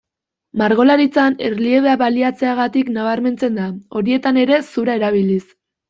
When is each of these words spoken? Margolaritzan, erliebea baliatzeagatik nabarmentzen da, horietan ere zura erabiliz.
Margolaritzan, 0.61 1.35
erliebea 1.51 1.95
baliatzeagatik 2.03 2.91
nabarmentzen 2.99 3.63
da, 3.63 3.71
horietan 4.01 4.45
ere 4.49 4.63
zura 4.75 5.03
erabiliz. 5.03 5.43